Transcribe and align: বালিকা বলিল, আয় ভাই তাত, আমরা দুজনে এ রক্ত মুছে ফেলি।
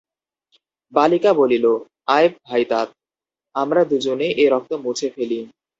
বালিকা 0.93 1.31
বলিল, 1.33 1.65
আয় 2.07 2.27
ভাই 2.39 2.63
তাত, 2.65 2.89
আমরা 3.55 3.81
দুজনে 3.83 4.27
এ 4.37 4.45
রক্ত 4.53 4.71
মুছে 4.83 5.07
ফেলি। 5.15 5.39